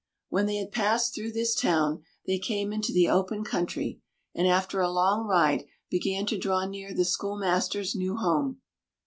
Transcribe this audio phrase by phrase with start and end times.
[0.29, 4.01] When they had passed through this town they came into the open country,
[4.33, 8.61] and after a long ride began to draw near the schoolmaster's new home.